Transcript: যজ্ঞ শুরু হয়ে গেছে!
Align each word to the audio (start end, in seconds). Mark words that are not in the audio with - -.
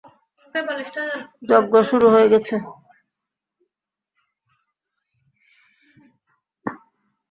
যজ্ঞ 1.49 1.73
শুরু 1.89 2.07
হয়ে 2.13 2.27
গেছে! 2.33 2.55